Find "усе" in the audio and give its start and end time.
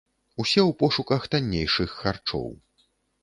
0.43-0.59